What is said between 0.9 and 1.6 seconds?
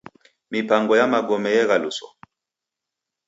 ya magome